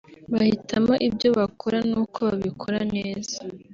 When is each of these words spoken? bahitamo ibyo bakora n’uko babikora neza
bahitamo 0.31 0.93
ibyo 1.07 1.29
bakora 1.37 1.79
n’uko 1.89 2.17
babikora 2.27 2.79
neza 2.95 3.37